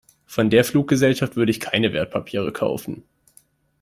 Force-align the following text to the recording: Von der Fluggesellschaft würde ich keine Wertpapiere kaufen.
Von 0.25 0.49
der 0.49 0.63
Fluggesellschaft 0.63 1.35
würde 1.35 1.51
ich 1.51 1.59
keine 1.59 1.93
Wertpapiere 1.93 2.51
kaufen. 2.51 3.03